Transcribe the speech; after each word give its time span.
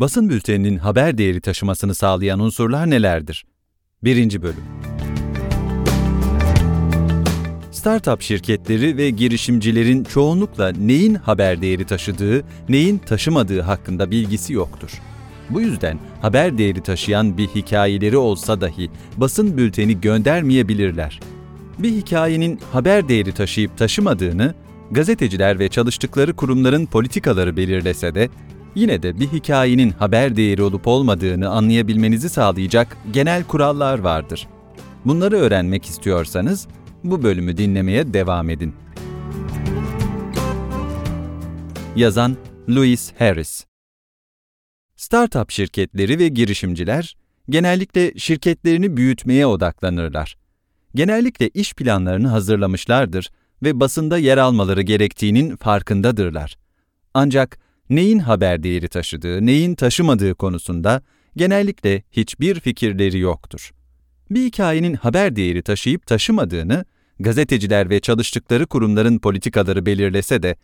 Basın 0.00 0.30
bülteninin 0.30 0.76
haber 0.76 1.18
değeri 1.18 1.40
taşımasını 1.40 1.94
sağlayan 1.94 2.40
unsurlar 2.40 2.90
nelerdir? 2.90 3.44
1. 4.04 4.42
Bölüm 4.42 4.64
Startup 7.70 8.22
şirketleri 8.22 8.96
ve 8.96 9.10
girişimcilerin 9.10 10.04
çoğunlukla 10.04 10.72
neyin 10.72 11.14
haber 11.14 11.62
değeri 11.62 11.84
taşıdığı, 11.84 12.44
neyin 12.68 12.98
taşımadığı 12.98 13.60
hakkında 13.60 14.10
bilgisi 14.10 14.52
yoktur. 14.52 14.90
Bu 15.50 15.60
yüzden 15.60 15.98
haber 16.22 16.58
değeri 16.58 16.82
taşıyan 16.82 17.38
bir 17.38 17.48
hikayeleri 17.48 18.16
olsa 18.16 18.60
dahi 18.60 18.90
basın 19.16 19.56
bülteni 19.56 20.00
göndermeyebilirler. 20.00 21.20
Bir 21.78 21.90
hikayenin 21.90 22.60
haber 22.72 23.08
değeri 23.08 23.32
taşıyıp 23.32 23.78
taşımadığını 23.78 24.54
gazeteciler 24.90 25.58
ve 25.58 25.68
çalıştıkları 25.68 26.32
kurumların 26.36 26.86
politikaları 26.86 27.56
belirlese 27.56 28.14
de 28.14 28.28
yine 28.74 29.02
de 29.02 29.20
bir 29.20 29.26
hikayenin 29.26 29.90
haber 29.90 30.36
değeri 30.36 30.62
olup 30.62 30.86
olmadığını 30.86 31.48
anlayabilmenizi 31.48 32.28
sağlayacak 32.28 32.96
genel 33.12 33.44
kurallar 33.44 33.98
vardır. 33.98 34.48
Bunları 35.04 35.36
öğrenmek 35.36 35.84
istiyorsanız 35.84 36.68
bu 37.04 37.22
bölümü 37.22 37.56
dinlemeye 37.56 38.12
devam 38.12 38.50
edin. 38.50 38.74
Yazan 41.96 42.36
Louis 42.68 43.12
Harris 43.18 43.64
Startup 44.96 45.50
şirketleri 45.50 46.18
ve 46.18 46.28
girişimciler 46.28 47.16
genellikle 47.48 48.18
şirketlerini 48.18 48.96
büyütmeye 48.96 49.46
odaklanırlar. 49.46 50.36
Genellikle 50.94 51.48
iş 51.48 51.74
planlarını 51.74 52.28
hazırlamışlardır 52.28 53.30
ve 53.62 53.80
basında 53.80 54.18
yer 54.18 54.38
almaları 54.38 54.82
gerektiğinin 54.82 55.56
farkındadırlar. 55.56 56.56
Ancak 57.14 57.58
neyin 57.90 58.18
haber 58.18 58.62
değeri 58.62 58.88
taşıdığı, 58.88 59.46
neyin 59.46 59.74
taşımadığı 59.74 60.34
konusunda 60.34 61.02
genellikle 61.36 62.02
hiçbir 62.12 62.60
fikirleri 62.60 63.18
yoktur. 63.18 63.70
Bir 64.30 64.44
hikayenin 64.44 64.94
haber 64.94 65.36
değeri 65.36 65.62
taşıyıp 65.62 66.06
taşımadığını 66.06 66.84
gazeteciler 67.20 67.90
ve 67.90 68.00
çalıştıkları 68.00 68.66
kurumların 68.66 69.18
politikaları 69.18 69.86
belirlese 69.86 70.42
de 70.42 70.56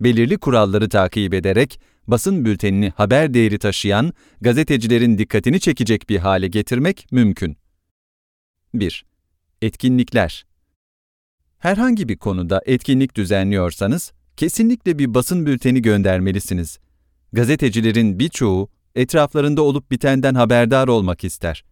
belirli 0.00 0.38
kuralları 0.38 0.88
takip 0.88 1.34
ederek 1.34 1.80
basın 2.06 2.44
bültenini 2.44 2.90
haber 2.96 3.34
değeri 3.34 3.58
taşıyan 3.58 4.12
gazetecilerin 4.40 5.18
dikkatini 5.18 5.60
çekecek 5.60 6.08
bir 6.08 6.18
hale 6.18 6.48
getirmek 6.48 7.06
mümkün. 7.10 7.56
1. 8.74 9.04
Etkinlikler 9.62 10.46
Herhangi 11.58 12.08
bir 12.08 12.16
konuda 12.16 12.62
etkinlik 12.66 13.14
düzenliyorsanız, 13.16 14.12
kesinlikle 14.36 14.98
bir 14.98 15.14
basın 15.14 15.46
bülteni 15.46 15.82
göndermelisiniz. 15.82 16.78
Gazetecilerin 17.32 18.18
birçoğu 18.18 18.68
etraflarında 18.94 19.62
olup 19.62 19.90
bitenden 19.90 20.34
haberdar 20.34 20.88
olmak 20.88 21.24
ister. 21.24 21.64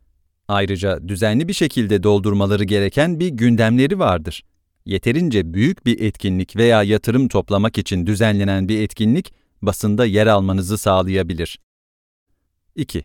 Ayrıca 0.49 1.09
düzenli 1.09 1.49
bir 1.49 1.53
şekilde 1.53 2.03
doldurmaları 2.03 2.65
gereken 2.65 3.21
bir 3.21 3.29
gündemleri 3.29 3.99
vardır. 3.99 4.43
Yeterince 4.87 5.55
büyük 5.55 5.87
bir 5.87 6.01
etkinlik 6.01 6.57
veya 6.57 6.83
yatırım 6.83 7.29
toplamak 7.29 7.79
için 7.79 8.07
düzenlenen 8.07 8.69
bir 8.69 8.81
etkinlik 8.81 9.33
basında 9.63 10.07
yer 10.07 10.27
almanızı 10.27 10.79
sağlayabilir. 10.79 11.59
2. 12.77 13.05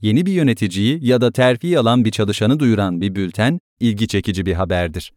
Yeni 0.00 0.26
bir 0.26 0.32
yöneticiyi 0.32 1.06
ya 1.06 1.20
da 1.20 1.32
terfi 1.32 1.78
alan 1.78 2.04
bir 2.04 2.10
çalışanı 2.10 2.58
duyuran 2.58 3.00
bir 3.00 3.14
bülten 3.14 3.60
ilgi 3.80 4.08
çekici 4.08 4.46
bir 4.46 4.54
haberdir. 4.54 5.12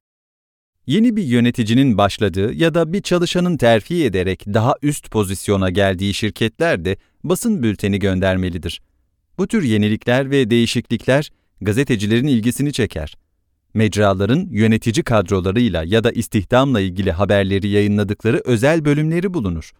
Yeni 0.88 1.16
bir 1.16 1.24
yöneticinin 1.24 1.98
başladığı 1.98 2.54
ya 2.54 2.74
da 2.74 2.94
bir 2.94 3.02
çalışanın 3.02 3.58
terfi 3.58 4.06
ederek 4.06 4.46
daha 4.48 4.76
üst 4.82 5.12
pozisyona 5.12 5.70
geldiği 5.70 6.14
şirketler 6.14 6.86
de 6.86 6.98
basın 7.24 7.64
bülteni 7.64 8.00
göndermelidir. 8.00 8.82
Bu 9.38 9.48
tür 9.48 9.64
yenilikler 9.64 10.32
ve 10.32 10.50
değişiklikler 10.50 11.32
gazetecilerin 11.62 12.28
ilgisini 12.28 12.74
çeker. 12.74 13.18
Mecraların 13.74 14.48
yönetici 14.52 15.04
kadrolarıyla 15.04 15.84
ya 15.84 16.04
da 16.04 16.12
istihdamla 16.12 16.80
ilgili 16.80 17.12
haberleri 17.12 17.68
yayınladıkları 17.68 18.42
özel 18.46 18.86
bölümleri 18.86 19.34
bulunur. 19.34 19.72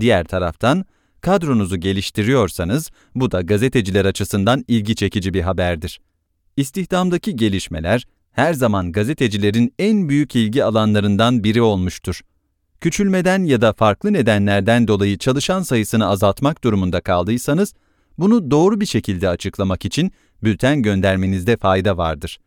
Diğer 0.00 0.24
taraftan, 0.24 0.84
kadronuzu 1.20 1.76
geliştiriyorsanız 1.76 2.90
bu 3.14 3.30
da 3.30 3.40
gazeteciler 3.40 4.04
açısından 4.04 4.64
ilgi 4.68 4.94
çekici 4.94 5.34
bir 5.34 5.40
haberdir. 5.40 6.00
İstihdamdaki 6.56 7.36
gelişmeler 7.36 8.06
her 8.38 8.54
zaman 8.54 8.92
gazetecilerin 8.92 9.74
en 9.78 10.08
büyük 10.08 10.36
ilgi 10.36 10.64
alanlarından 10.64 11.44
biri 11.44 11.62
olmuştur. 11.62 12.20
Küçülmeden 12.80 13.44
ya 13.44 13.60
da 13.60 13.72
farklı 13.72 14.12
nedenlerden 14.12 14.88
dolayı 14.88 15.18
çalışan 15.18 15.62
sayısını 15.62 16.06
azaltmak 16.06 16.64
durumunda 16.64 17.00
kaldıysanız, 17.00 17.74
bunu 18.18 18.50
doğru 18.50 18.80
bir 18.80 18.86
şekilde 18.86 19.28
açıklamak 19.28 19.84
için 19.84 20.12
bülten 20.42 20.82
göndermenizde 20.82 21.56
fayda 21.56 21.96
vardır. 21.96 22.38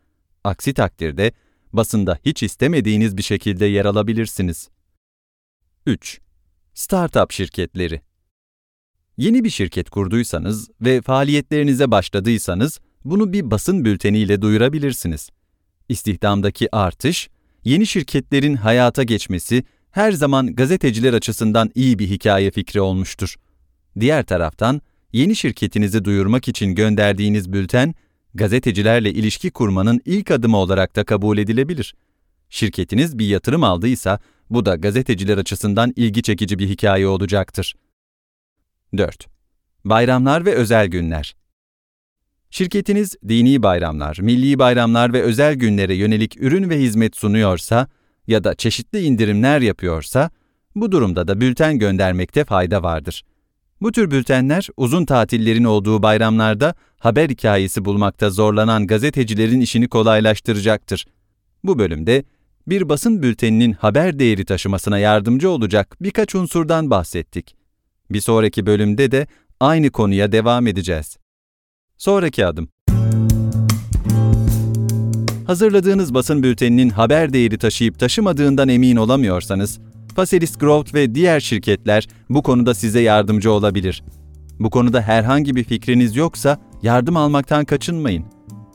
Aksi 0.44 0.74
takdirde 0.74 1.32
basında 1.72 2.18
hiç 2.24 2.42
istemediğiniz 2.42 3.16
bir 3.16 3.22
şekilde 3.22 3.66
yer 3.66 3.84
alabilirsiniz. 3.84 4.68
3. 5.86 6.20
Startup 6.74 7.32
şirketleri 7.32 8.00
Yeni 9.16 9.44
bir 9.44 9.50
şirket 9.50 9.90
kurduysanız 9.90 10.70
ve 10.80 11.00
faaliyetlerinize 11.02 11.90
başladıysanız 11.90 12.80
bunu 13.04 13.32
bir 13.32 13.50
basın 13.50 13.84
bülteniyle 13.84 14.42
duyurabilirsiniz. 14.42 15.30
İstihdamdaki 15.92 16.76
artış, 16.76 17.28
yeni 17.64 17.86
şirketlerin 17.86 18.54
hayata 18.56 19.02
geçmesi 19.02 19.64
her 19.90 20.12
zaman 20.12 20.54
gazeteciler 20.54 21.14
açısından 21.14 21.70
iyi 21.74 21.98
bir 21.98 22.10
hikaye 22.10 22.50
fikri 22.50 22.80
olmuştur. 22.80 23.34
Diğer 24.00 24.24
taraftan, 24.24 24.80
yeni 25.12 25.36
şirketinizi 25.36 26.04
duyurmak 26.04 26.48
için 26.48 26.74
gönderdiğiniz 26.74 27.52
bülten, 27.52 27.94
gazetecilerle 28.34 29.10
ilişki 29.10 29.50
kurmanın 29.50 30.00
ilk 30.04 30.30
adımı 30.30 30.56
olarak 30.56 30.96
da 30.96 31.04
kabul 31.04 31.38
edilebilir. 31.38 31.94
Şirketiniz 32.50 33.18
bir 33.18 33.26
yatırım 33.26 33.64
aldıysa, 33.64 34.20
bu 34.50 34.66
da 34.66 34.76
gazeteciler 34.76 35.38
açısından 35.38 35.92
ilgi 35.96 36.22
çekici 36.22 36.58
bir 36.58 36.68
hikaye 36.68 37.06
olacaktır. 37.06 37.74
4. 38.96 39.26
Bayramlar 39.84 40.44
ve 40.44 40.54
özel 40.54 40.86
günler 40.86 41.41
Şirketiniz 42.54 43.16
dini 43.28 43.62
bayramlar, 43.62 44.18
milli 44.20 44.58
bayramlar 44.58 45.12
ve 45.12 45.22
özel 45.22 45.54
günlere 45.54 45.94
yönelik 45.94 46.36
ürün 46.42 46.70
ve 46.70 46.78
hizmet 46.78 47.16
sunuyorsa 47.16 47.88
ya 48.26 48.44
da 48.44 48.54
çeşitli 48.54 49.00
indirimler 49.00 49.60
yapıyorsa, 49.60 50.30
bu 50.74 50.92
durumda 50.92 51.28
da 51.28 51.40
bülten 51.40 51.78
göndermekte 51.78 52.44
fayda 52.44 52.82
vardır. 52.82 53.24
Bu 53.80 53.92
tür 53.92 54.10
bültenler 54.10 54.68
uzun 54.76 55.04
tatillerin 55.04 55.64
olduğu 55.64 56.02
bayramlarda 56.02 56.74
haber 56.98 57.28
hikayesi 57.30 57.84
bulmakta 57.84 58.30
zorlanan 58.30 58.86
gazetecilerin 58.86 59.60
işini 59.60 59.88
kolaylaştıracaktır. 59.88 61.06
Bu 61.64 61.78
bölümde 61.78 62.24
bir 62.66 62.88
basın 62.88 63.22
bülteninin 63.22 63.72
haber 63.72 64.18
değeri 64.18 64.44
taşımasına 64.44 64.98
yardımcı 64.98 65.50
olacak 65.50 65.96
birkaç 66.00 66.34
unsurdan 66.34 66.90
bahsettik. 66.90 67.56
Bir 68.10 68.20
sonraki 68.20 68.66
bölümde 68.66 69.10
de 69.10 69.26
aynı 69.60 69.90
konuya 69.90 70.32
devam 70.32 70.66
edeceğiz. 70.66 71.21
Sonraki 72.02 72.46
adım. 72.46 72.68
Hazırladığınız 75.46 76.14
basın 76.14 76.42
bülteninin 76.42 76.90
haber 76.90 77.32
değeri 77.32 77.58
taşıyıp 77.58 77.98
taşımadığından 77.98 78.68
emin 78.68 78.96
olamıyorsanız, 78.96 79.80
Faselis 80.16 80.58
Growth 80.58 80.94
ve 80.94 81.14
diğer 81.14 81.40
şirketler 81.40 82.08
bu 82.30 82.42
konuda 82.42 82.74
size 82.74 83.00
yardımcı 83.00 83.52
olabilir. 83.52 84.02
Bu 84.60 84.70
konuda 84.70 85.00
herhangi 85.00 85.56
bir 85.56 85.64
fikriniz 85.64 86.16
yoksa 86.16 86.58
yardım 86.82 87.16
almaktan 87.16 87.64
kaçınmayın. 87.64 88.24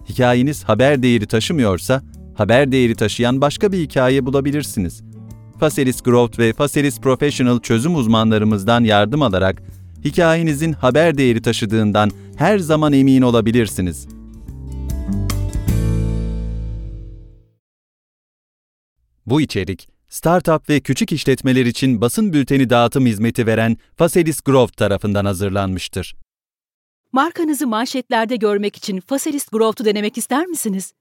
Hikayeniz 0.09 0.63
haber 0.63 1.03
değeri 1.03 1.25
taşımıyorsa, 1.25 2.01
haber 2.35 2.71
değeri 2.71 2.95
taşıyan 2.95 3.41
başka 3.41 3.71
bir 3.71 3.77
hikaye 3.77 4.25
bulabilirsiniz. 4.25 5.03
Faselis 5.59 6.01
Growth 6.01 6.39
ve 6.39 6.53
Faselis 6.53 7.01
Professional 7.01 7.59
çözüm 7.59 7.95
uzmanlarımızdan 7.95 8.83
yardım 8.83 9.21
alarak 9.21 9.63
hikayenizin 10.05 10.73
haber 10.73 11.17
değeri 11.17 11.41
taşıdığından 11.41 12.11
her 12.37 12.59
zaman 12.59 12.93
emin 12.93 13.21
olabilirsiniz. 13.21 14.07
Bu 19.25 19.41
içerik, 19.41 19.89
startup 20.09 20.69
ve 20.69 20.79
küçük 20.79 21.11
işletmeler 21.11 21.65
için 21.65 22.01
basın 22.01 22.33
bülteni 22.33 22.69
dağıtım 22.69 23.05
hizmeti 23.05 23.47
veren 23.47 23.77
Faselis 23.95 24.41
Growth 24.41 24.73
tarafından 24.73 25.25
hazırlanmıştır. 25.25 26.15
Markanızı 27.11 27.67
manşetlerde 27.67 28.35
görmek 28.35 28.75
için 28.75 28.99
Faselis 28.99 29.45
Growth'u 29.47 29.85
denemek 29.85 30.17
ister 30.17 30.45
misiniz? 30.45 30.93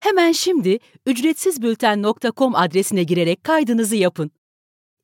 Hemen 0.00 0.32
şimdi 0.32 0.78
ücretsizbülten.com 1.06 2.54
adresine 2.54 3.02
girerek 3.02 3.44
kaydınızı 3.44 3.96
yapın. 3.96 4.30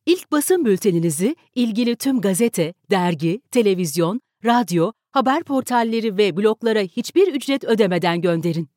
İlk 0.07 0.33
basın 0.33 0.65
bülteninizi 0.65 1.37
ilgili 1.55 1.97
tüm 1.97 2.21
gazete, 2.21 2.75
dergi, 2.91 3.41
televizyon, 3.51 4.21
radyo, 4.45 4.93
haber 5.11 5.45
portalleri 5.45 6.17
ve 6.17 6.37
bloglara 6.37 6.81
hiçbir 6.81 7.35
ücret 7.35 7.65
ödemeden 7.65 8.21
gönderin. 8.21 8.69